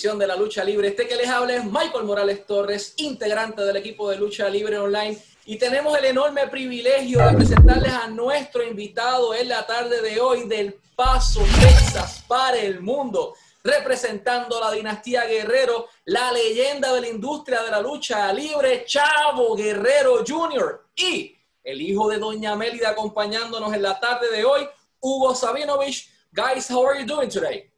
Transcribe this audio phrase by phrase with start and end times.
[0.00, 0.88] de la lucha libre.
[0.88, 5.18] Este que les habla es Michael Morales Torres, integrante del equipo de lucha libre online.
[5.44, 10.48] Y tenemos el enorme privilegio de presentarles a nuestro invitado en la tarde de hoy
[10.48, 17.62] del Paso, Texas, para el mundo, representando la dinastía Guerrero, la leyenda de la industria
[17.62, 20.86] de la lucha libre, Chavo Guerrero Jr.
[20.96, 24.66] Y el hijo de Doña Mélida acompañándonos en la tarde de hoy,
[24.98, 26.08] Hugo Sabinovich.
[26.32, 27.70] Guys, how are you doing today?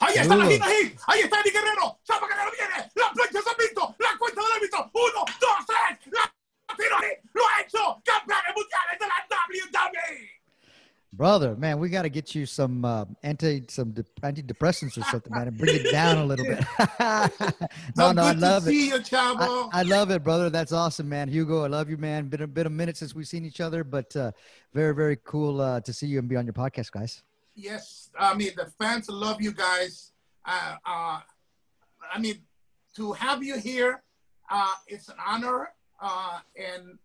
[0.00, 3.96] Ahí está la ahí está Eddie Guerrero, Chavo Guerrero viene, la plancha se ha visto,
[3.98, 6.96] la cuenta del árbitro, uno, dos, tres, la tiro
[7.34, 10.38] lo ha hecho, campeones mundiales de la WWE.
[11.10, 15.32] Brother, man, we got to get you some uh, anti some de- antidepressants or something,
[15.32, 16.64] man, and bring it down a little bit.
[17.96, 18.74] no, no, I love it.
[18.74, 19.00] you.
[19.12, 20.50] I, I love it, brother.
[20.50, 21.28] That's awesome, man.
[21.28, 22.28] Hugo, I love you, man.
[22.28, 24.32] Been a been a minute since we've seen each other, but uh,
[24.74, 27.22] very, very cool uh, to see you and be on your podcast, guys.
[27.58, 30.12] Yes, I mean, the fans love you guys.
[30.46, 31.20] Uh, uh,
[32.14, 32.36] I mean,
[32.96, 34.02] to have you here,
[34.50, 35.70] uh, it's an honor.
[36.00, 36.98] Uh, and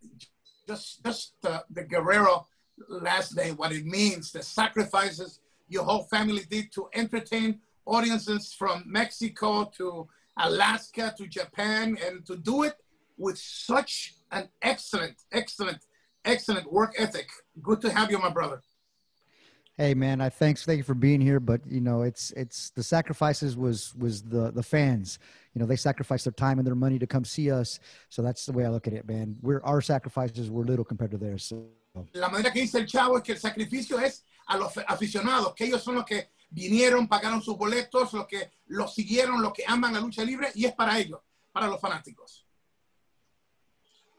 [0.67, 2.47] just, just the, the Guerrero
[2.87, 8.83] last name, what it means, the sacrifices your whole family did to entertain audiences from
[8.85, 10.07] Mexico to
[10.37, 12.75] Alaska to Japan and to do it
[13.17, 15.79] with such an excellent, excellent,
[16.23, 17.27] excellent work ethic.
[17.61, 18.61] Good to have you, my brother.
[19.75, 22.83] Hey, man, I thanks thank you for being here, but you know, it's it's the
[22.83, 25.17] sacrifices was was the the fans.
[25.55, 27.79] You know, they sacrificed their time and their money to come see us.
[28.09, 29.35] So that's the way I look at it, man.
[29.41, 31.43] We're our sacrifices were little compared to theirs.
[31.43, 31.65] So
[32.13, 35.65] La manera que dice el chavo es que el sacrificio es a los aficionados, que
[35.65, 39.93] ellos son los que vinieron, pagaron sus boletos, los que los siguieron, los que aman
[39.93, 41.19] la lucha libre y es para ellos,
[41.51, 42.45] para los fanáticos.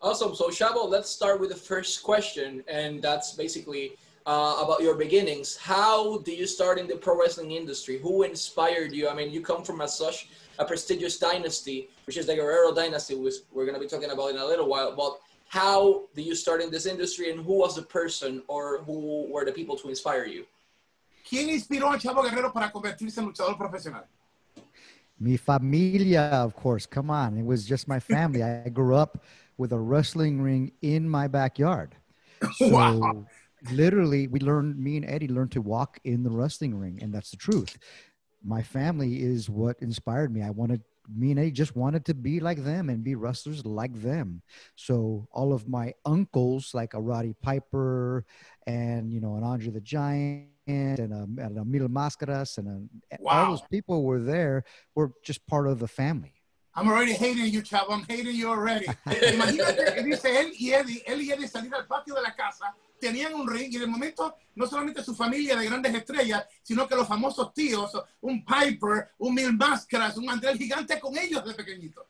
[0.00, 0.34] Awesome.
[0.34, 5.56] So, Chavo, let's start with the first question, and that's basically uh, about your beginnings.
[5.56, 7.98] How did you start in the pro wrestling industry?
[7.98, 9.08] Who inspired you?
[9.08, 13.14] I mean, you come from as such a prestigious dynasty, which is the Guerrero dynasty,
[13.14, 14.94] which we're going to be talking about in a little while.
[14.96, 15.18] But
[15.48, 19.44] how did you start in this industry, and who was the person or who were
[19.44, 20.46] the people to inspire you?
[21.28, 24.04] ¿Quién inspiró a Chavo Guerrero para convertirse en luchador profesional?
[25.18, 26.86] Mi familia, of course.
[26.86, 27.38] Come on.
[27.38, 28.42] It was just my family.
[28.42, 29.24] I grew up
[29.56, 31.94] with a wrestling ring in my backyard.
[32.58, 33.26] So Wow.
[33.72, 37.30] Literally we learned me and Eddie learned to walk in the wrestling ring and that's
[37.30, 37.78] the truth.
[38.42, 40.42] My family is what inspired me.
[40.42, 40.82] I wanted
[41.14, 44.42] me and Eddie just wanted to be like them and be wrestlers like them.
[44.76, 48.24] So all of my uncles like a Roddy Piper
[48.66, 53.18] and you know an Andre the Giant and a, and a Mil Mascaras and a,
[53.26, 54.64] all those people were there
[54.94, 56.32] were just part of the family.
[56.76, 57.90] I'm already hating you, Chavo.
[57.90, 58.86] I'm hating you already.
[59.06, 62.74] Imagínate que dice él y Eddie, él y Eddie salir al patio de la casa,
[63.04, 66.96] tenían un ring y de momento no solamente su familia de grandes estrellas, sino que
[66.96, 67.90] los famosos tíos,
[68.22, 72.06] un Piper, un Mil Máscaras, un André el Gigante con ellos de pequeñito.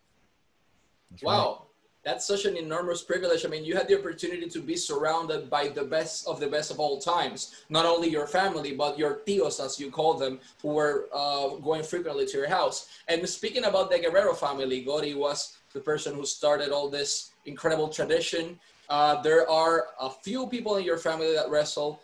[1.23, 1.67] Wow,
[2.05, 3.45] that's such an enormous privilege.
[3.45, 6.71] I mean, you had the opportunity to be surrounded by the best of the best
[6.71, 7.65] of all times.
[7.69, 11.83] Not only your family, but your tios, as you call them, who were uh, going
[11.83, 12.89] frequently to your house.
[13.09, 17.89] And speaking about the Guerrero family, Gori was the person who started all this incredible
[17.89, 18.59] tradition.
[18.89, 22.01] Uh, there are a few people in your family that wrestle,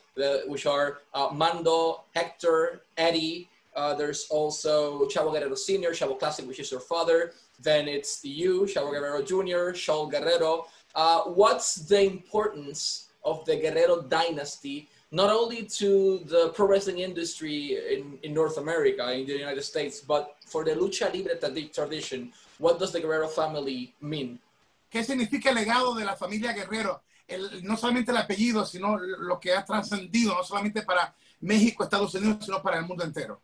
[0.47, 3.49] which are uh, Mando, Hector, Eddie.
[3.77, 7.33] Uh, there's also Chavo Guerrero Sr., Chavo Classic, which is your father.
[7.63, 10.67] Then it's you, Chavo Guerrero Jr., Shaul Guerrero.
[10.95, 17.79] Uh, what's the importance of the Guerrero dynasty, not only to the pro wrestling industry
[17.95, 22.33] in, in North America, in the United States, but for the lucha libre tradition?
[22.59, 24.39] What does the Guerrero family mean?
[24.91, 27.03] ¿Qué significa el legado de la familia Guerrero?
[27.29, 32.13] El- no solamente el apellido, sino lo que ha trascendido, no solamente para México, Estados
[32.15, 33.41] Unidos, sino para el mundo entero.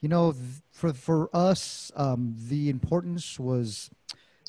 [0.00, 0.32] You know,
[0.70, 3.90] for for us, um, the importance was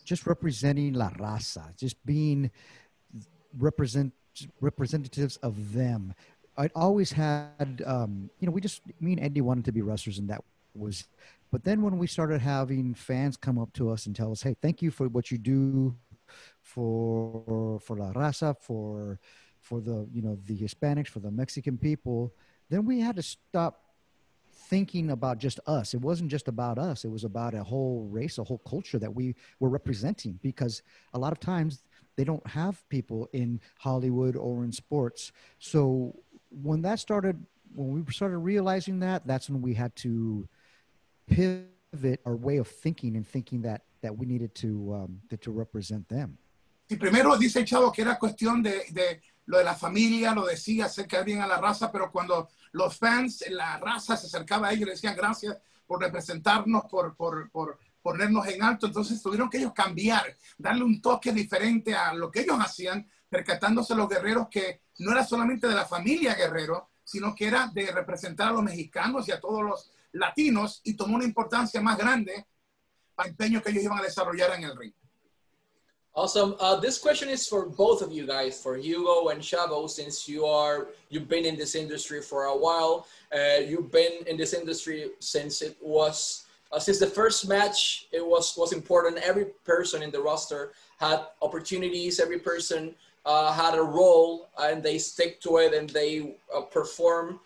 [0.05, 2.51] just representing La Raza, just being
[3.59, 4.13] represent
[4.61, 6.13] representatives of them.
[6.57, 10.19] I always had, um, you know, we just me and Eddie wanted to be wrestlers,
[10.19, 10.41] and that
[10.75, 11.07] was.
[11.51, 14.55] But then when we started having fans come up to us and tell us, "Hey,
[14.61, 15.95] thank you for what you do
[16.61, 19.19] for for La Raza, for
[19.59, 22.33] for the you know the Hispanics, for the Mexican people,"
[22.69, 23.91] then we had to stop
[24.71, 25.93] thinking about just us.
[25.93, 27.03] It wasn't just about us.
[27.03, 30.81] It was about a whole race, a whole culture that we were representing because
[31.13, 31.83] a lot of times
[32.15, 35.31] they don't have people in Hollywood or in sports.
[35.59, 36.15] So
[36.49, 40.47] when that started, when we started realizing that, that's when we had to
[41.27, 45.51] pivot our way of thinking and thinking that that we needed to um, to, to
[45.51, 46.37] represent them.
[46.87, 50.87] Y primero dice chavo que era cuestión de, de lo de la familia, lo decía,
[51.07, 54.85] quedar bien a la raza, pero cuando los fans, la raza se acercaba a ellos,
[54.87, 58.87] le decían gracias por representarnos, por, por, por ponernos en alto.
[58.87, 63.95] Entonces tuvieron que ellos cambiar, darle un toque diferente a lo que ellos hacían, percatándose
[63.95, 68.49] los guerreros que no era solamente de la familia Guerrero, sino que era de representar
[68.49, 72.45] a los mexicanos y a todos los latinos y tomó una importancia más grande
[73.25, 74.93] empeño que ellos iban a desarrollar en el ring.
[76.13, 76.55] Awesome.
[76.59, 80.45] Uh, this question is for both of you guys, for Hugo and Chavo, since you
[80.45, 83.07] are you've been in this industry for a while.
[83.33, 86.43] Uh, you've been in this industry since it was
[86.73, 88.07] uh, since the first match.
[88.11, 89.19] It was was important.
[89.19, 92.19] Every person in the roster had opportunities.
[92.19, 92.93] Every person
[93.25, 97.39] uh, had a role, and they stick to it and they uh, perform.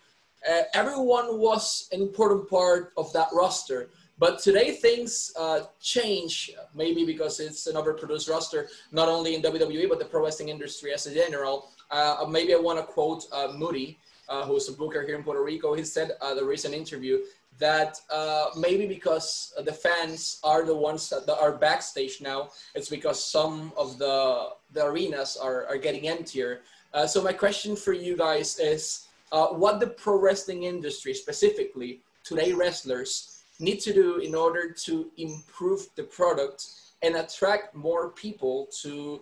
[0.48, 3.90] Uh, everyone was an important part of that roster.
[4.18, 9.88] But today things uh, change, maybe because it's an overproduced roster, not only in WWE,
[9.88, 11.70] but the pro wrestling industry as a general.
[11.90, 13.98] Uh, maybe I want to quote uh, Moody,
[14.28, 15.74] uh, who's a booker here in Puerto Rico.
[15.74, 17.18] He said uh, the recent interview
[17.58, 23.22] that uh, maybe because the fans are the ones that are backstage now, it's because
[23.22, 26.60] some of the, the arenas are, are getting emptier.
[27.06, 29.05] so my question for you guys is,
[29.44, 35.88] what the pro wrestling industry specifically, today wrestlers, need to do in order to improve
[35.96, 36.66] the product
[37.02, 39.20] and attract more people to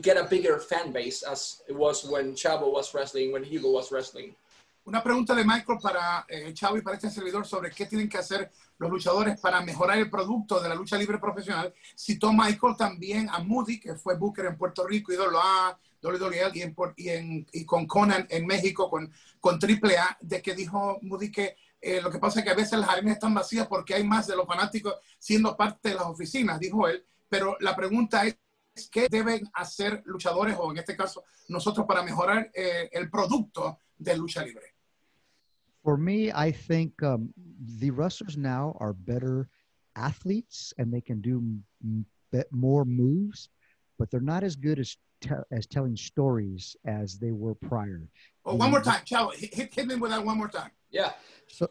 [0.00, 3.92] get a bigger fan base as it was when Chavo was wrestling, when Hugo was
[3.92, 4.34] wrestling.
[4.84, 8.18] Una pregunta de Michael para eh, Chavo y para este servidor sobre qué tienen que
[8.18, 11.72] hacer los luchadores para mejorar el producto de la lucha libre profesional.
[11.96, 16.62] Citó Michael también a Moody, que fue Booker en Puerto Rico, y A, WWE y,
[16.62, 19.10] en, y, en, y con Conan en México, con,
[19.40, 22.78] con AAA, de que dijo Moody que eh, lo que pasa es que a veces
[22.78, 26.60] las arenas están vacías porque hay más de los fanáticos siendo parte de las oficinas,
[26.60, 27.04] dijo él.
[27.28, 28.36] Pero la pregunta es,
[28.90, 34.16] ¿qué deben hacer luchadores o en este caso nosotros para mejorar eh, el producto de
[34.16, 34.74] lucha libre?
[35.82, 37.32] For me, I think um,
[37.80, 39.48] the wrestlers now are better
[39.96, 41.42] athletes and they can do
[42.52, 43.50] more moves,
[43.98, 44.96] but they're not as good as
[45.50, 48.08] as telling stories as they were prior.
[48.44, 50.70] Oh, one more time, Chow, hit, hit me with that one more time.
[50.90, 51.12] Yeah.
[51.48, 51.68] So,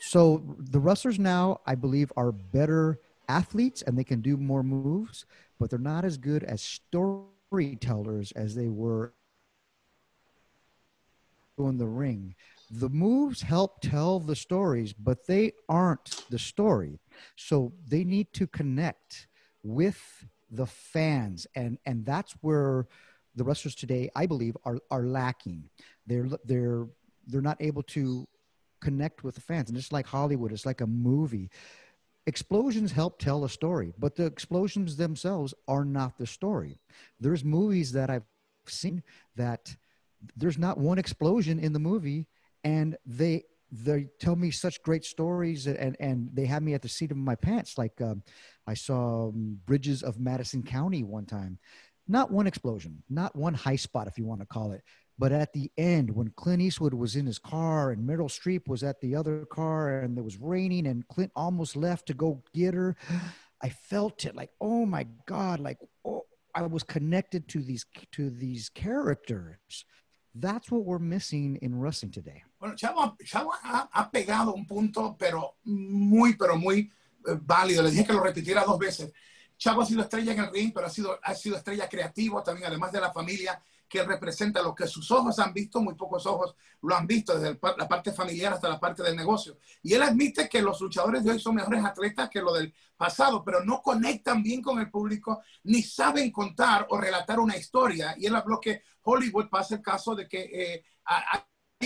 [0.00, 2.98] so the wrestlers now, I believe, are better
[3.28, 5.24] athletes and they can do more moves,
[5.58, 9.14] but they're not as good as storytellers as they were
[11.58, 12.34] in the ring.
[12.70, 16.98] The moves help tell the stories, but they aren't the story.
[17.36, 19.28] So they need to connect
[19.62, 22.86] with the fans, and and that's where
[23.34, 25.70] the wrestlers today, I believe, are are lacking.
[26.06, 26.86] They're they're
[27.26, 28.28] they're not able to
[28.80, 29.68] connect with the fans.
[29.68, 31.50] And it's like Hollywood, it's like a movie.
[32.26, 36.80] Explosions help tell a story, but the explosions themselves are not the story.
[37.18, 38.26] There's movies that I've
[38.66, 39.02] seen
[39.36, 39.74] that
[40.36, 42.26] there's not one explosion in the movie,
[42.62, 46.88] and they they tell me such great stories and and they have me at the
[46.88, 47.78] seat of my pants.
[47.78, 48.22] Like um,
[48.66, 51.58] i saw um, bridges of madison county one time.
[52.06, 54.82] Not one explosion not one high spot if you want to call it.
[55.18, 58.82] But at the end, when Clint Eastwood was in his car and Meryl Streep was
[58.82, 62.74] at the other car and it was raining and Clint almost left to go get
[62.74, 62.96] her,
[63.62, 66.22] I felt it like, oh my God, like oh,
[66.54, 69.84] I was connected to these to these characters.
[70.34, 72.42] That's what we're missing in wrestling today.
[72.58, 76.90] Bueno, Chavo, Chavo ha, ha pegado un punto, pero muy, pero muy
[77.26, 77.82] eh, válido.
[77.82, 79.12] Le dije que lo repitiera dos veces.
[79.58, 82.66] Chavo ha sido estrella en el ring, pero ha sido, ha sido estrella creativo también,
[82.68, 83.62] además de la familia
[83.92, 87.58] que representa lo que sus ojos han visto, muy pocos ojos lo han visto, desde
[87.76, 89.58] la parte familiar hasta la parte del negocio.
[89.82, 93.44] Y él admite que los luchadores de hoy son mejores atletas que los del pasado,
[93.44, 98.14] pero no conectan bien con el público, ni saben contar o relatar una historia.
[98.16, 100.84] Y él habló que Hollywood pasa el caso de que eh,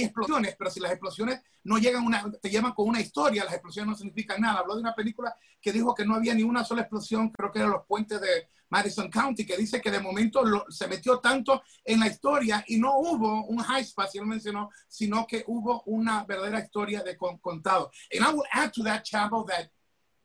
[0.04, 3.90] explosiones, pero si las explosiones no llegan una, te llevan con una historia, las explosiones
[3.90, 4.60] no significan nada.
[4.60, 7.58] Habló de una película que dijo que no había ni una sola explosión, creo que
[7.58, 12.00] eran los puentes de Madison County, que dice que de momento se metió tanto en
[12.00, 16.60] la historia y no hubo un high si lo mencionó, sino que hubo una verdadera
[16.60, 17.90] historia de contado.
[18.12, 19.70] And I will add to that, Chavo, that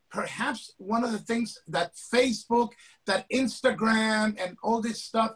[0.10, 2.72] perhaps one of the things that Facebook,
[3.06, 5.32] that Instagram, and all this stuff,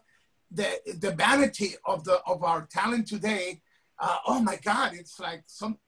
[0.52, 3.62] the, the vanity of the of our talent today
[4.00, 5.80] uh, oh my God, it's like something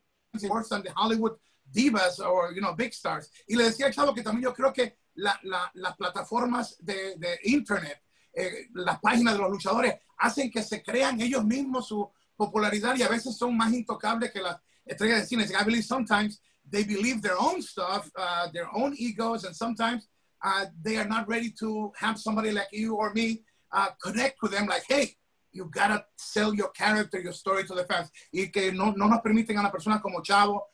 [0.49, 1.33] worse than the Hollywood
[1.73, 3.29] divas or, you know, big stars.
[3.49, 7.39] Y le decía Chavo que también yo creo que la, la, las plataformas de, de
[7.43, 8.01] Internet,
[8.33, 13.03] eh, las páginas de los luchadores, hacen que se crean ellos mismos su popularidad y
[13.03, 15.43] a veces son más intocables que las estrellas de cine.
[15.59, 20.07] I believe sometimes they believe their own stuff, uh, their own egos, and sometimes
[20.43, 24.51] uh, they are not ready to have somebody like you or me uh, connect with
[24.51, 25.15] them like, hey,
[25.51, 28.11] you gotta sell your character, your story to the fans.
[28.31, 30.67] Y que no, no nos permiten a una persona como Chavo,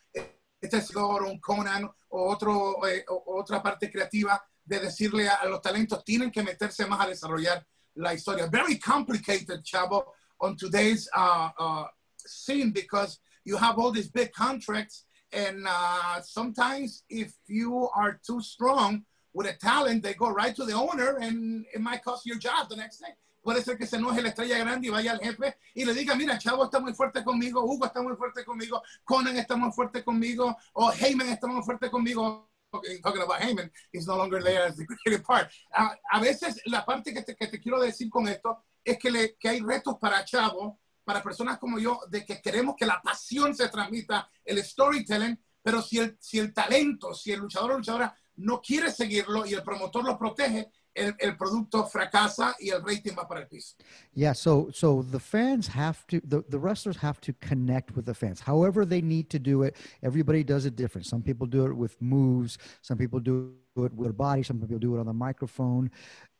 [0.61, 5.45] este es un Konnan o, otro, eh, o otra parte creativa de decirle a, a,
[5.45, 7.65] los talentos tienen que meterse más a desarrollar
[7.95, 8.47] la historia.
[8.47, 10.05] Very complicated, Chavo,
[10.39, 11.85] on today's uh, uh,
[12.17, 18.39] scene because you have all these big contracts and uh, sometimes if you are too
[18.41, 19.03] strong
[19.33, 22.69] with a talent, they go right to the owner and it might cost your job
[22.69, 23.13] the next day.
[23.43, 26.15] Puede ser que se enoje la estrella grande y vaya al jefe y le diga,
[26.15, 30.01] mira, Chavo está muy fuerte conmigo, Hugo está muy fuerte conmigo, Conan está muy fuerte
[30.01, 32.49] conmigo, o Heyman está muy fuerte conmigo.
[32.71, 35.51] Okay, talking about Heyman, he's no longer there as the creative part.
[35.77, 39.11] Uh, a veces la parte que te, que te, quiero decir con esto es que,
[39.11, 42.99] le, que hay retos para Chavo, para personas como yo, de que queremos que la
[42.99, 47.77] pasión se transmita, el storytelling, pero si el, si el talento, si el luchador o
[47.77, 52.81] luchadora no quiere seguirlo y el promotor lo protege, el, el, producto fracasa y el
[52.81, 53.75] rating va para el piso.
[54.13, 58.13] Yeah, so so the fans have to the, the wrestlers have to connect with the
[58.13, 58.39] fans.
[58.39, 59.75] However they need to do it.
[60.01, 61.05] Everybody does it different.
[61.07, 64.95] Some people do it with moves, some people do it with body, some people do
[64.95, 65.89] it on the microphone.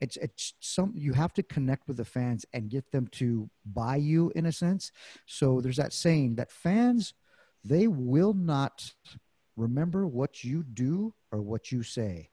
[0.01, 3.97] It's it's some you have to connect with the fans and get them to buy
[3.97, 4.91] you in a sense.
[5.25, 7.13] So there's that saying that fans
[7.63, 8.93] they will not
[9.55, 12.29] remember what you do or what you say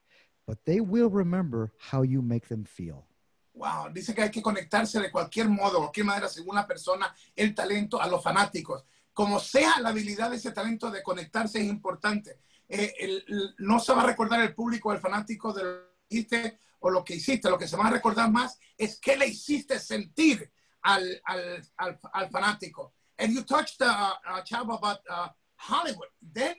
[0.51, 3.07] but they will remember how you make them feel.
[3.53, 7.55] Wow, dice que hay que conectarse de cualquier modo, cualquier manera, según la persona, el
[7.55, 8.83] talento a los fanáticos.
[9.13, 12.41] Como sea la habilidad de ese talento de conectarse es importante.
[12.67, 15.79] Eh, el, el, no se va a recordar el público, el fanático de lo
[16.09, 17.49] que hiciste o lo que hiciste.
[17.49, 21.97] Lo que se va a recordar más es qué le hiciste sentir al, al, al,
[22.11, 22.93] al fanático.
[23.17, 26.09] And you touched, uh, uh, Chavo, about uh, Hollywood.
[26.21, 26.55] Then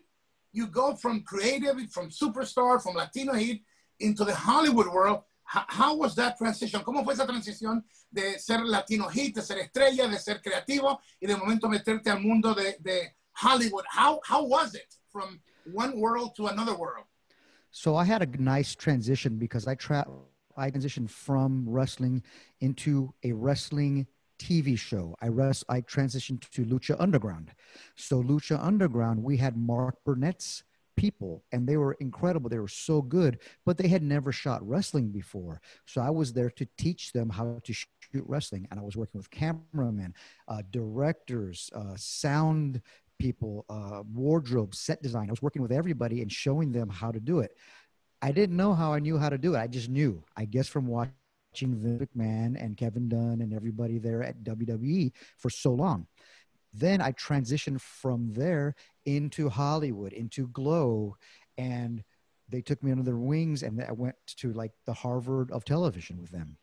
[0.50, 3.62] you go from creative, from superstar, from Latino Heat,
[4.02, 5.22] into the Hollywood world.
[5.44, 6.82] How, how, was that transition?
[6.82, 11.26] ¿Cómo fue esa transición de ser Latino Heat, de ser estrella, de ser creativo y
[11.26, 13.84] de momento meterte al mundo de, de Hollywood?
[13.90, 15.40] How, how was it from
[15.72, 17.04] one world to another world?
[17.70, 20.06] So I had a nice transition because I tra-
[20.56, 22.22] I transitioned from wrestling
[22.60, 24.06] into a wrestling
[24.38, 25.16] TV show.
[25.22, 27.52] I rest I transitioned to Lucha Underground.
[27.96, 30.64] So Lucha Underground, we had Mark Burnett's
[30.96, 32.50] people and they were incredible.
[32.50, 35.60] They were so good but they had never shot wrestling before.
[35.86, 39.18] So i was there to teach them how to shoot wrestling and i was working
[39.18, 40.14] with cameramen
[40.48, 42.82] uh, directors uh, sound
[43.18, 45.28] people uh, wardrobe set design.
[45.28, 47.56] I was working with everybody and showing them how to do it.
[48.20, 49.58] I didn't know how i knew how to do it.
[49.58, 51.12] I just knew i guess from watching
[51.54, 56.06] Vince McMahon and Kevin Dunn and everybody there at WWE for so long
[56.72, 58.74] then I transitioned from there
[59.04, 61.16] into Hollywood, into Glow,
[61.58, 62.02] and
[62.48, 66.20] they took me under their wings, and I went to like the Harvard of television
[66.20, 66.56] with them.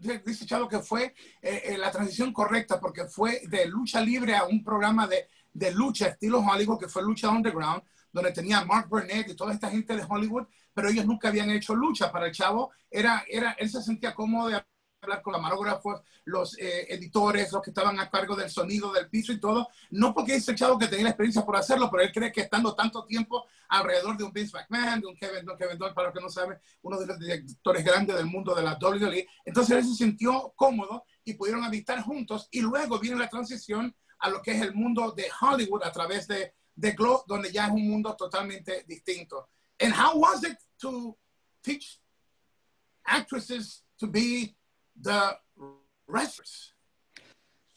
[0.00, 4.44] Dice Chavo que fue eh, eh, la transición correcta porque fue de lucha libre a
[4.44, 7.82] un programa de, de lucha estilo Hollywood que fue Lucha Underground,
[8.12, 11.74] donde tenía Mark Burnett y toda esta gente de Hollywood, pero ellos nunca habían hecho
[11.74, 12.12] lucha.
[12.12, 14.64] Para el Chavo, era, era, él se sentía cómodo de
[15.00, 19.32] hablar con camarógrafos, los eh, editores, los que estaban a cargo del sonido, del piso
[19.32, 22.12] y todo, no porque es el chavo que tenía la experiencia por hacerlo, pero él
[22.12, 25.58] cree que estando tanto tiempo alrededor de un Vince McMahon, de un Kevin, de un
[25.58, 28.62] Kevin Dunn, para los que no saben, uno de los directores grandes del mundo de
[28.62, 33.28] la WWE, entonces él se sintió cómodo y pudieron habitar juntos y luego viene la
[33.28, 37.52] transición a lo que es el mundo de Hollywood a través de, de Glow, donde
[37.52, 39.48] ya es un mundo totalmente distinto.
[39.80, 41.16] And how was it to
[41.62, 42.00] teach
[43.04, 44.57] actresses to be
[45.00, 45.36] the
[46.06, 46.72] wrestlers.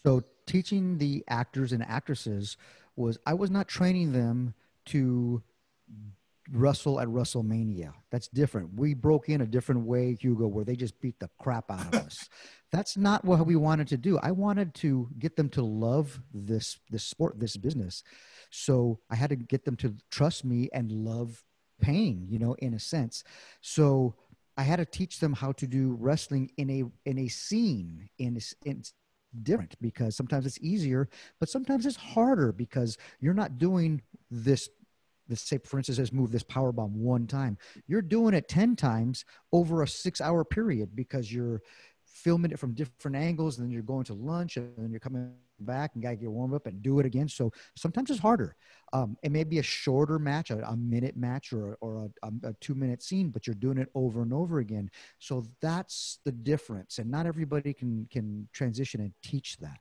[0.03, 2.57] So teaching the actors and actresses
[2.95, 4.53] was I was not training them
[4.87, 5.43] to
[6.51, 7.93] wrestle at WrestleMania.
[8.09, 8.73] That's different.
[8.75, 11.95] We broke in a different way, Hugo, where they just beat the crap out of
[11.95, 12.29] us.
[12.71, 14.17] That's not what we wanted to do.
[14.19, 18.03] I wanted to get them to love this this sport, this business.
[18.49, 21.43] So I had to get them to trust me and love
[21.81, 23.23] pain, you know, in a sense.
[23.61, 24.15] So
[24.57, 28.39] I had to teach them how to do wrestling in a in a scene in,
[28.65, 28.83] in
[29.43, 34.69] different because sometimes it's easier, but sometimes it's harder because you're not doing this.
[35.27, 37.57] This say, for instance, has move this power bomb one time.
[37.87, 41.61] You're doing it ten times over a six-hour period because you're
[42.13, 45.33] filming it from different angles, and then you're going to lunch, and then you're coming
[45.59, 47.27] back and got to get warm up and do it again.
[47.27, 48.55] So sometimes it's harder.
[48.93, 52.53] Um, it may be a shorter match, a, a minute match, or, or a, a,
[52.59, 54.89] two minute scene, but you're doing it over and over again.
[55.19, 56.99] So that's the difference.
[56.99, 59.79] And not everybody can, can transition and teach that.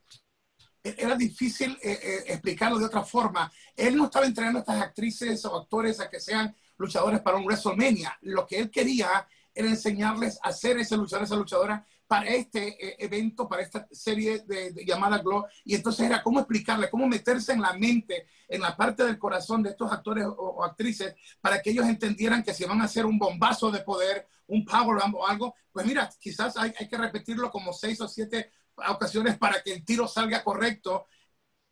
[0.83, 3.51] Era difícil eh, eh, explicarlo de otra forma.
[3.77, 7.45] Él no estaba entrenando a estas actrices o actores a que sean luchadores para un
[7.45, 8.17] WrestleMania.
[8.23, 12.97] Lo que él quería era enseñarles a hacer ese luchador, esa luchadora para este eh,
[12.99, 15.47] evento, para esta serie de, llamada Glow.
[15.65, 19.63] Y entonces era cómo explicarle, cómo meterse en la mente, en la parte del corazón
[19.63, 23.17] de estos actores o, actrices, para que ellos entendieran que si van a hacer un
[23.17, 27.73] bombazo de poder, un power o algo, pues mira, quizás hay, hay que repetirlo como
[27.73, 31.07] seis o siete ocasiones para que el tiro salga correcto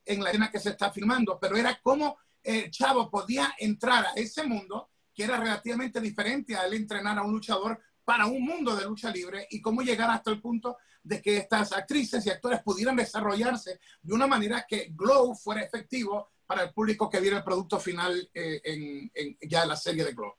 [0.04, 1.40] en la escena que se está filmando.
[1.40, 6.64] Pero era como el chavo podía entrar a ese mundo que era relativamente diferente a
[6.66, 10.31] él entrenar a un luchador para un mundo de lucha libre y cómo llegar hasta
[10.31, 15.35] el punto de que estas actrices y actores pudieran desarrollarse de una manera que Glow
[15.35, 19.77] fuera efectivo para el público que viera el producto final eh, en, en, ya la
[19.77, 20.33] serie de Glow.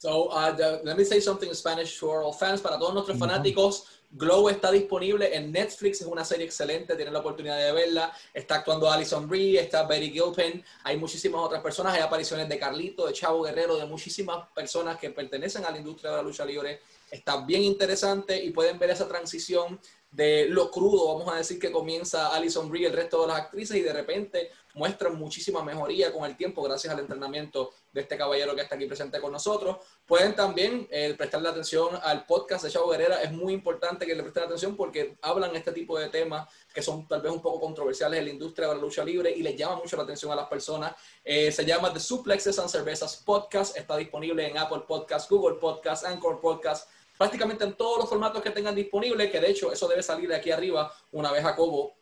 [0.00, 3.86] So, uh, let me say something in Spanish to our fans, para todos nuestros fanáticos.
[4.12, 8.12] Glow está disponible en Netflix, es una serie excelente, tienen la oportunidad de verla.
[8.32, 13.06] Está actuando Alison Brie, está Betty Gilpin, hay muchísimas otras personas, hay apariciones de Carlito,
[13.06, 16.80] de Chavo Guerrero, de muchísimas personas que pertenecen a la industria de la lucha libre.
[17.10, 21.70] Está bien interesante y pueden ver esa transición de lo crudo, vamos a decir que
[21.70, 26.12] comienza Alison Brie y el resto de las actrices y de repente muestran muchísima mejoría
[26.12, 29.76] con el tiempo gracias al entrenamiento de este caballero que está aquí presente con nosotros.
[30.06, 34.22] Pueden también eh, prestarle atención al podcast de Chavo Guerrera, es muy importante que le
[34.22, 38.20] presten atención porque hablan este tipo de temas que son tal vez un poco controversiales
[38.20, 40.48] en la industria de la lucha libre y les llama mucho la atención a las
[40.48, 40.94] personas.
[41.24, 46.04] Eh, se llama The Suplexes and Cervezas Podcast, está disponible en Apple Podcast, Google Podcast,
[46.04, 46.88] Anchor Podcast,
[47.18, 50.36] prácticamente en todos los formatos que tengan disponibles, que de hecho eso debe salir de
[50.36, 51.94] aquí arriba una vez Jacobo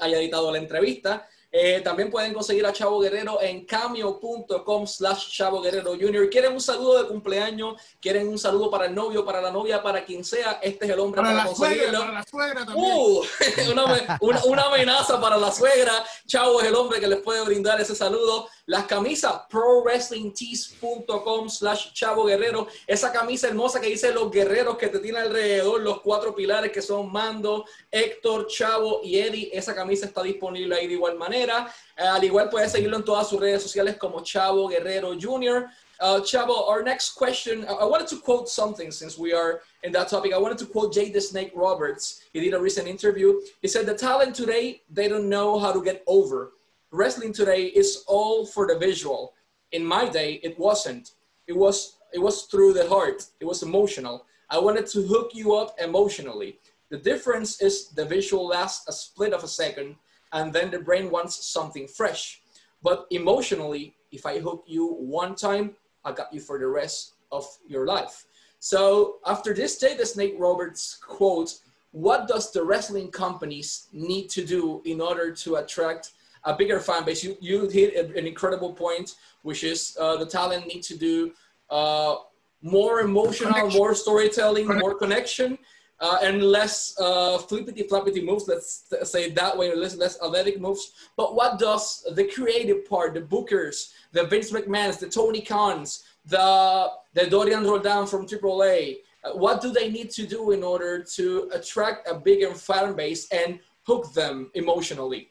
[0.00, 1.28] haya editado la entrevista.
[1.50, 6.28] Eh, también pueden conseguir a Chavo Guerrero en cameo.com slash Chavo Guerrero Jr.
[6.28, 7.80] ¿Quieren un saludo de cumpleaños?
[8.00, 10.58] ¿Quieren un saludo para el novio, para la novia, para quien sea?
[10.62, 12.00] Este es el hombre para, conseguirlo.
[12.00, 12.92] para la suegra también.
[12.94, 13.22] Uh,
[14.20, 16.04] una, una, amenaza para la suegra.
[16.26, 18.46] Chavo es el hombre que les puede brindar ese saludo.
[18.68, 22.68] Las camisas prowrestlingtees.com slash Chavo Guerrero.
[22.86, 26.82] Esa camisa hermosa que dice los guerreros que te tienen alrededor, los cuatro pilares que
[26.82, 29.48] son Mando, Héctor, Chavo y Eddie.
[29.54, 31.72] Esa camisa está disponible ahí de igual manera.
[31.96, 35.64] Eh, al igual puedes seguirlo en todas sus redes sociales como Chavo Guerrero Jr.
[36.00, 40.10] Uh, Chavo, our next question, I wanted to quote something since we are in that
[40.10, 40.34] topic.
[40.34, 42.20] I wanted to quote Jay the Snake Roberts.
[42.34, 43.40] He did a recent interview.
[43.62, 46.52] He said, the talent today, they don't know how to get over
[46.90, 49.34] wrestling today is all for the visual.
[49.72, 51.12] In my day, it wasn't.
[51.46, 53.26] It was it was through the heart.
[53.40, 54.24] It was emotional.
[54.48, 56.58] I wanted to hook you up emotionally.
[56.90, 59.96] The difference is the visual lasts a split of a second,
[60.32, 62.40] and then the brain wants something fresh.
[62.82, 67.44] But emotionally, if I hook you one time, I got you for the rest of
[67.66, 68.24] your life.
[68.58, 71.60] So after this day, the Snake Roberts quote,
[71.92, 76.12] what does the wrestling companies need to do in order to attract
[76.48, 77.22] a bigger fan base.
[77.22, 81.32] You, you hit an incredible point, which is uh, the talent need to do
[81.70, 82.16] uh,
[82.62, 83.78] more emotional, connection.
[83.78, 84.80] more storytelling, connection.
[84.80, 85.58] more connection,
[86.00, 88.48] uh, and less uh, flippity flappity moves.
[88.48, 90.92] Let's say that way, less less athletic moves.
[91.16, 96.88] But what does the creative part, the bookers, the Vince McMahon's, the Tony Khan's, the
[97.12, 101.50] the Dorian Roldan from AAA, uh, what do they need to do in order to
[101.52, 105.30] attract a bigger fan base and hook them emotionally?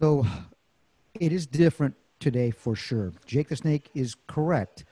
[0.00, 0.26] So
[1.20, 3.12] it is different today for sure.
[3.26, 4.84] Jake the Snake is correct.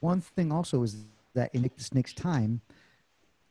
[0.00, 2.60] One thing also is that in Jake the Snake's time,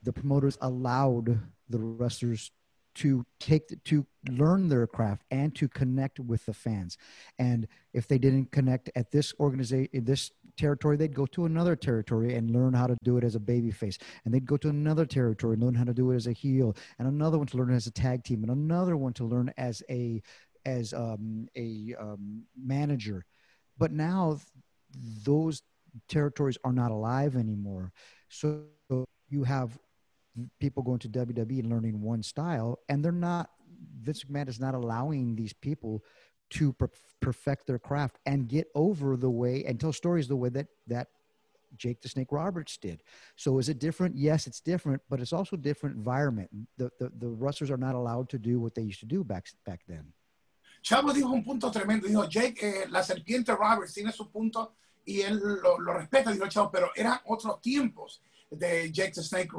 [0.03, 2.51] the promoters allowed the wrestlers
[2.95, 6.97] to take the, to learn their craft and to connect with the fans.
[7.37, 12.35] And if they didn't connect at this organization, this territory, they'd go to another territory
[12.35, 13.97] and learn how to do it as a baby face.
[14.23, 16.75] And they'd go to another territory and learn how to do it as a heel,
[16.97, 19.83] and another one to learn as a tag team, and another one to learn as
[19.89, 20.21] a
[20.65, 23.25] as um, a um, manager.
[23.77, 24.39] But now
[25.23, 25.61] those
[26.07, 27.91] territories are not alive anymore.
[28.29, 28.63] So
[29.29, 29.77] you have
[30.59, 33.49] people going to WWE and learning one style, and they're not.
[34.01, 36.03] Vince McMahon is not allowing these people
[36.51, 36.89] to per-
[37.21, 41.07] perfect their craft and get over the way and tell stories the way that that
[41.77, 43.03] Jake the Snake Roberts did.
[43.35, 44.15] So is it different?
[44.15, 46.49] Yes, it's different, but it's also different environment.
[46.77, 49.47] The, the the wrestlers are not allowed to do what they used to do back
[49.65, 50.13] back then.
[50.85, 52.07] Chavo dijo un punto tremendo.
[52.07, 56.31] Dijo, Jake, eh, la serpiente Roberts tiene su punto y él lo, respeta.
[56.31, 58.21] Dijo, Chavo, pero eran otros tiempos
[58.51, 59.49] de Jake the Snake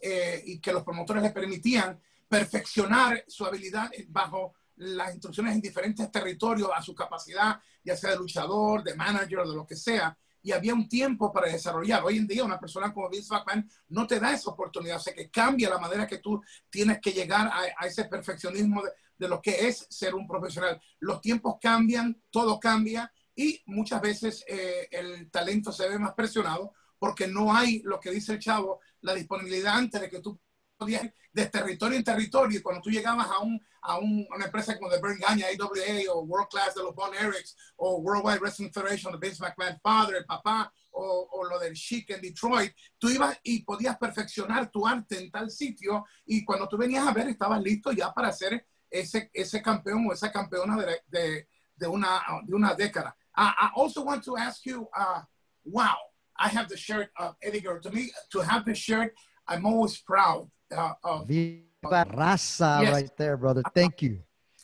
[0.00, 6.10] eh, y que los promotores le permitían perfeccionar su habilidad bajo las instrucciones en diferentes
[6.10, 10.18] territorios a su capacidad, ya sea de luchador, de manager, de lo que sea.
[10.42, 12.02] Y había un tiempo para desarrollar.
[12.04, 14.96] Hoy en día una persona como Vince McMahon no te da esa oportunidad.
[14.96, 18.90] O sea, que cambia la manera que tú tienes que llegar a, ese perfeccionismo de,
[19.18, 20.80] de lo que es ser un profesional.
[21.00, 26.72] Los tiempos cambian, todo cambia Y muchas veces eh, el talento se ve más presionado
[26.98, 30.40] porque no hay, lo que dice el chavo, la disponibilidad antes de que tú
[30.78, 32.58] podías ir de territorio en territorio.
[32.58, 36.14] Y cuando tú llegabas a, un, a un, una empresa como de Bergen Gagne, AWA
[36.14, 40.16] o World Class de los Von Erics o Worldwide Wrestling Federation de Vince McMahon, Father,
[40.16, 44.84] el papá, o, o, lo del Chic en Detroit, tú ibas y podías perfeccionar tu
[44.84, 48.66] arte en tal sitio y cuando tú venías a ver estabas listo ya para ser
[48.90, 53.16] ese, ese campeón o esa campeona de, de, de una, de una década.
[53.36, 55.22] I, I also want to ask you, uh,
[55.64, 55.96] wow,
[56.36, 57.80] I have the shirt of Eddie Guerrero.
[57.82, 59.14] To me, to have the shirt,
[59.46, 61.22] I'm always proud uh.
[61.24, 62.92] Viva Raza Yes.
[62.92, 63.62] right there, brother.
[63.74, 64.20] Thank you.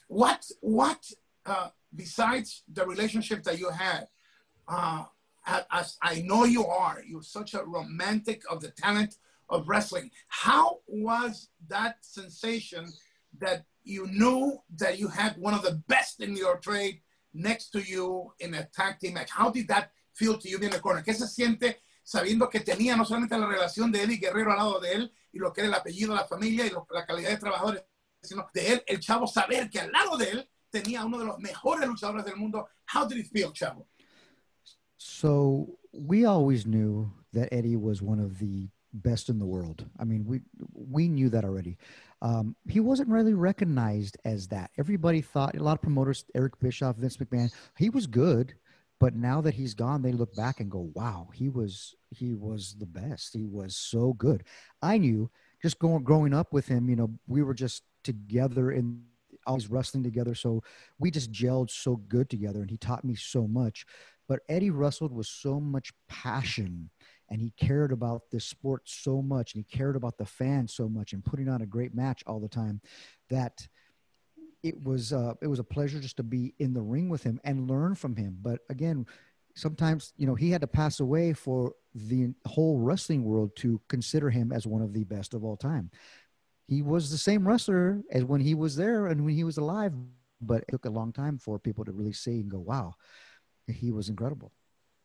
[0.09, 1.11] What, what,
[1.47, 4.09] uh, besides the relationship that you had,
[4.69, 5.05] uh,
[5.71, 9.17] as I know you are, you're such a romantic of the talent
[9.51, 10.11] of wrestling.
[10.29, 12.93] How was that sensation
[13.39, 17.01] that you knew that you had one of the best in your trade
[17.35, 19.31] next to you in a tag team match?
[19.31, 21.03] How did that feel to you in the corner?
[21.03, 24.79] ¿Qué se siente sabiendo que tenía no solamente la relación de Eddie Guerrero al lado
[24.79, 27.39] de él y lo que era el apellido, la familia y lo- la calidad de
[27.39, 27.83] trabajadores,
[28.23, 31.39] sino de él, el chavo, saber que al lado de él tenía uno de los
[31.39, 32.69] mejores luchadores del mundo?
[32.95, 33.87] How did it feel, chavo?
[34.97, 39.85] So we always knew that Eddie was one of the best in the world.
[39.99, 40.41] I mean, we
[40.73, 41.77] we knew that already.
[42.23, 44.71] Um, he wasn't really recognized as that.
[44.79, 48.55] Everybody thought a lot of promoters, Eric Bischoff, Vince McMahon, he was good,
[49.01, 52.77] but now that he's gone, they look back and go, "Wow, he was he was
[52.79, 53.35] the best.
[53.35, 54.45] He was so good."
[54.83, 55.31] I knew
[55.63, 56.89] just going growing up with him.
[56.89, 59.03] You know, we were just together in
[59.47, 60.63] always wrestling together, so
[60.99, 63.87] we just gelled so good together, and he taught me so much
[64.29, 66.91] but Eddie wrestled with so much passion
[67.31, 70.89] and he cared about this sport so much and he cared about the fans so
[70.89, 72.81] much and putting on a great match all the time
[73.31, 73.67] that
[74.65, 77.41] it was uh, it was a pleasure just to be in the ring with him
[77.45, 79.07] and learn from him but again
[79.55, 84.31] sometimes you know he had to pass away for the whole wrestling world to consider
[84.31, 85.91] him as one of the best of all time
[86.67, 89.93] he was the same wrestler as when he was there and when he was alive
[90.41, 92.95] but it took a long time for people to really see and go wow
[93.67, 94.53] he was incredible.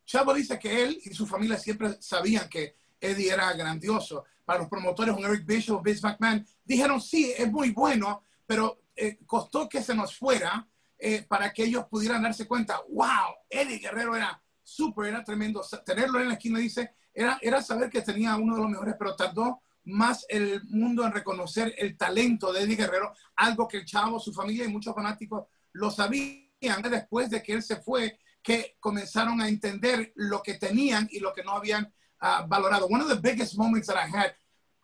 [0.06, 4.24] Chavo dice que él y su familia siempre sabían que Eddie era grandioso.
[4.44, 9.18] Para los promotores, un Eric Bischoff, Vince McMahon, dijeron, sí, es muy bueno, pero eh,
[9.24, 14.14] costó que se nos fuera eh, para que ellos pudieran darse cuenta, wow, Eddie Guerrero
[14.14, 15.62] era súper, era tremendo.
[15.86, 19.16] Tenerlo en la esquina, dice, era, era saber que tenía uno de los mejores, pero
[19.16, 24.20] tardó más el mundo en reconocer el talento de Eddie Guerrero, algo que el chavo,
[24.20, 29.40] su familia y muchos fanáticos lo sabían después de que él se fue que comenzaron
[29.40, 32.86] a entender lo que tenían y lo que no habían uh, valorado.
[32.86, 34.34] One of the biggest moments that I had,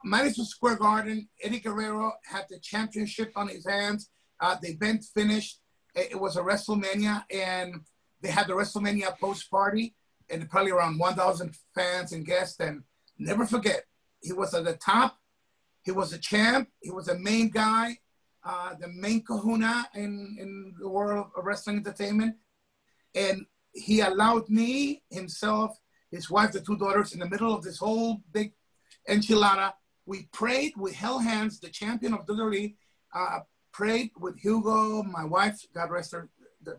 [0.05, 4.11] Madison Square Garden, Eddie Guerrero had the championship on his hands.
[4.41, 5.61] Uh, the event finished.
[5.95, 7.81] It was a WrestleMania, and
[8.21, 9.95] they had the WrestleMania post party,
[10.29, 12.61] and probably around 1,000 fans and guests.
[12.61, 12.83] And
[13.19, 13.85] never forget,
[14.21, 15.17] he was at the top.
[15.83, 16.69] He was a champ.
[16.81, 17.99] He was a main guy,
[18.45, 22.37] uh, the main kahuna in, in the world of wrestling entertainment
[23.17, 25.77] and he allowed me, himself,
[26.11, 28.53] his wife, the two daughters, in the middle of this whole big
[29.09, 29.73] enchilada.
[30.07, 31.61] We prayed, we held hands.
[31.61, 32.75] The champion of WWE
[33.15, 33.41] uh,
[33.73, 36.29] prayed with Hugo, my wife, God rest their,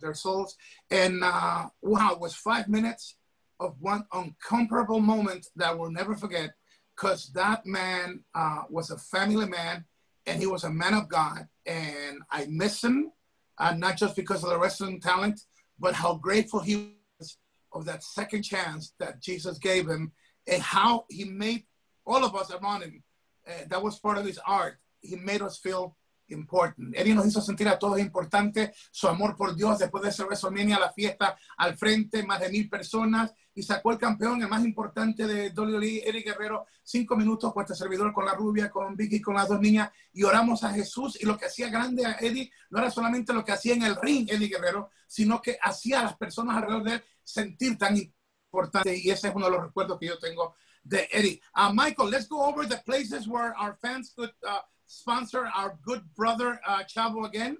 [0.01, 0.55] their souls.
[0.89, 3.15] And uh, wow, it was five minutes
[3.59, 6.51] of one uncomparable moment that we'll never forget
[6.95, 9.85] because that man uh, was a family man
[10.25, 11.47] and he was a man of God.
[11.65, 13.11] And I miss him,
[13.57, 15.41] uh, not just because of the wrestling talent,
[15.79, 17.37] but how grateful he was
[17.73, 20.11] of that second chance that Jesus gave him
[20.47, 21.63] and how he made
[22.05, 23.03] all of us around him.
[23.47, 24.77] Uh, that was part of his art.
[25.01, 25.95] He made us feel
[26.29, 26.93] important.
[26.97, 30.77] Eddie nos hizo sentir a todos importantes, su amor por Dios después de ese WrestleMania,
[30.77, 35.25] la fiesta al frente, más de mil personas, y sacó el campeón, el más importante
[35.25, 39.35] de WWE, Eddie Guerrero, cinco minutos con este servidor, con la rubia, con Vicky, con
[39.35, 42.79] las dos niñas, y oramos a Jesús, y lo que hacía grande a Eddie no
[42.79, 46.17] era solamente lo que hacía en el ring Eddie Guerrero, sino que hacía a las
[46.17, 50.07] personas alrededor de él sentir tan importante, y ese es uno de los recuerdos que
[50.07, 50.55] yo tengo
[50.87, 51.41] de Eddie.
[51.55, 56.01] Uh, Michael, let's go over the places where our fans could uh, sponsor our good
[56.15, 57.57] brother uh, Chavo again.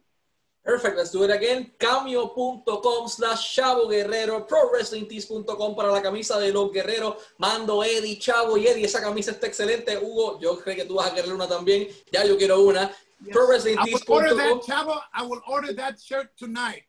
[0.63, 1.71] Perfect, let's do it again.
[1.79, 7.15] Cameo.com slash Chavo Guerrero, ProWrestlingTees.com para la camisa de los guerreros.
[7.37, 8.83] Mando Eddie, Chavo y Eddie.
[8.83, 9.97] Esa camisa está excelente.
[9.97, 11.87] Hugo, yo creo que tú vas a querer una también.
[12.11, 12.91] Ya yo quiero una.
[13.23, 13.33] Yes.
[13.33, 14.61] I will order that, ProWrestlingTees.com.
[14.61, 15.01] Chavo.
[15.13, 16.83] I will order that shirt tonight.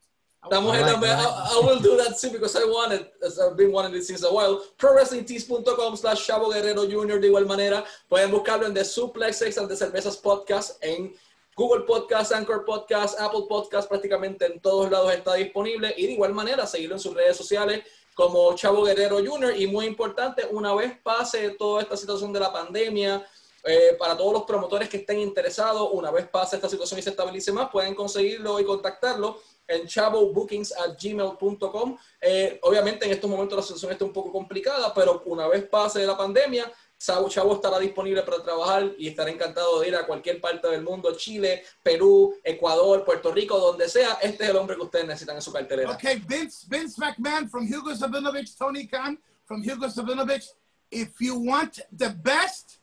[0.50, 3.12] La mujer Alright, también, I, will do that too because I want it.
[3.22, 4.62] as I've been wanting it since a while.
[4.78, 7.20] ProWrestlingTees.com slash Chavo Guerrero Jr.
[7.20, 11.14] De igual manera, pueden buscarlo en The Suplexes and The Cervezas Podcast en
[11.56, 15.92] Google Podcast, Anchor Podcast, Apple Podcast, prácticamente en todos lados está disponible.
[15.96, 17.84] Y de igual manera, seguirlo en sus redes sociales
[18.14, 19.56] como Chavo Guerrero Jr.
[19.56, 23.26] Y muy importante, una vez pase toda esta situación de la pandemia,
[23.64, 27.10] eh, para todos los promotores que estén interesados, una vez pase esta situación y se
[27.10, 31.96] estabilice más, pueden conseguirlo y contactarlo en chavobookings@gmail.com.
[32.20, 36.04] Eh, obviamente en estos momentos la situación está un poco complicada, pero una vez pase
[36.04, 40.68] la pandemia, Chavo estará disponible para trabajar y estará encantado de ir a cualquier parte
[40.68, 44.18] del mundo, Chile, Perú, Ecuador, Puerto Rico, donde sea.
[44.20, 45.92] Este es el hombre que ustedes necesitan en su cartelera.
[45.92, 50.50] Okay, Vince, Vince McMahon from Hugo Sabinovich, Tony Khan from Hugo Sabinovich.
[50.90, 52.80] If you want the best,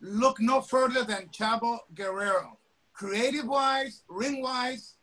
[0.00, 2.58] look no further than Chavo Guerrero.
[2.92, 4.96] Creative wise, ring wise,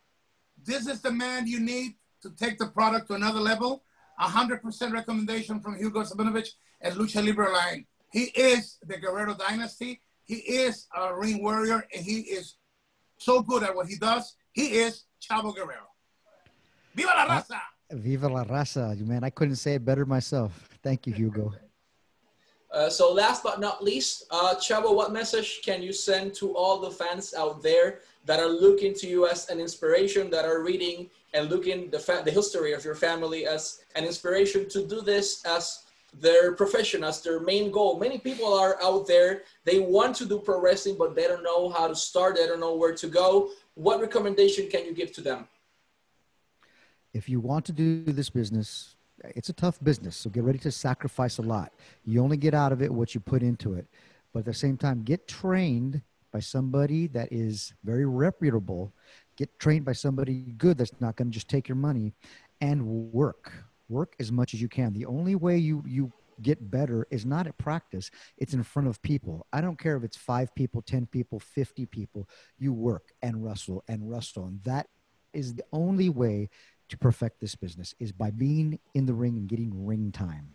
[0.64, 3.82] this is the man you need to take the product to another level.
[4.20, 6.50] 100% recommendation from Hugo Savinovich
[6.80, 7.84] and Lucha Libre Line.
[8.12, 10.00] He is the Guerrero dynasty.
[10.24, 12.54] He is a ring warrior, and he is
[13.18, 14.36] so good at what he does.
[14.52, 15.88] He is Chavo Guerrero.
[16.94, 17.60] Viva la Uh, raza!
[17.90, 19.24] Viva la raza, man!
[19.24, 20.52] I couldn't say it better myself.
[20.82, 21.54] Thank you, Hugo.
[22.74, 26.80] Uh, so last but not least, uh, Chavo, what message can you send to all
[26.80, 31.08] the fans out there that are looking to you as an inspiration, that are reading
[31.34, 35.84] and looking the, the history of your family as an inspiration to do this as
[36.20, 37.98] their profession, as their main goal?
[37.98, 41.68] Many people are out there, they want to do pro wrestling, but they don't know
[41.68, 43.50] how to start, they don't know where to go.
[43.74, 45.46] What recommendation can you give to them?
[47.14, 48.96] if you want to do this business,
[49.34, 50.16] it's a tough business.
[50.16, 51.72] So get ready to sacrifice a lot.
[52.04, 53.86] You only get out of it what you put into it.
[54.32, 58.92] But at the same time, get trained by somebody that is very reputable.
[59.36, 62.12] Get trained by somebody good that's not going to just take your money
[62.60, 63.52] and work.
[63.88, 64.92] Work as much as you can.
[64.92, 69.00] The only way you, you get better is not at practice, it's in front of
[69.02, 69.46] people.
[69.52, 72.28] I don't care if it's five people, 10 people, 50 people.
[72.58, 74.46] You work and wrestle and wrestle.
[74.46, 74.88] And that
[75.32, 76.48] is the only way
[76.88, 80.54] to perfect this business is by being in the ring and getting ring time.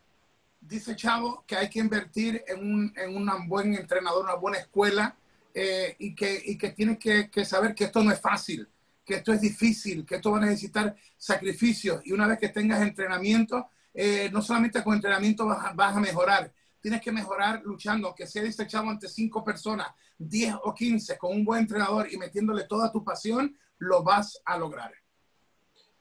[0.62, 5.15] Dice Chavo que hay que invertir en un, en un buen entrenador, una buena escuela,
[5.54, 8.68] eh, y, que, y que que, que saber que esto no es fácil,
[9.04, 12.02] que esto es difícil, que esto va a necesitar sacrificios.
[12.06, 16.00] Y una vez que tengas entrenamiento, eh, no solamente con entrenamiento vas a, vas a
[16.00, 19.88] mejorar, tienes que mejorar luchando, que sea dice Chavo ante cinco personas,
[20.18, 24.58] 10 o 15, con un buen entrenador y metiéndole toda tu pasión, lo vas a
[24.58, 24.94] lograr.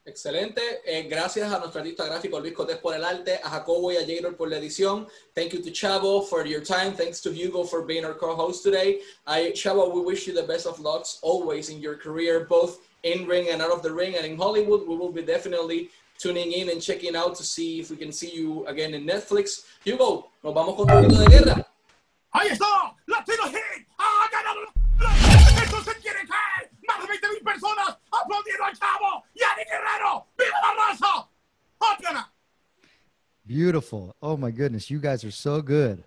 [0.09, 0.81] Excelente.
[0.85, 4.01] Eh, gracias a nuestro artista gráfico Luis Cotés por el arte, a Jacobo y a
[4.01, 5.07] Jador por la edición.
[5.35, 6.93] Thank you to Chavo for your time.
[6.93, 9.01] Thanks to Hugo for being our co-host today.
[9.27, 13.27] I, Chavo, we wish you the best of lucks always in your career, both in
[13.27, 14.15] ring and out of the ring.
[14.15, 17.91] And in Hollywood, we will be definitely tuning in and checking out to see if
[17.91, 19.65] we can see you again in Netflix.
[19.85, 21.63] Hugo, nos vamos con un de guerra.
[22.33, 22.95] ¡Ahí está!
[23.05, 23.68] ¡Latino!
[28.35, 29.23] Al Chavo!
[29.33, 30.27] ¡Y Guerrero!
[30.37, 31.29] ¡Viva la raza!
[33.45, 34.15] Beautiful.
[34.21, 36.03] Oh my goodness, you guys are so good.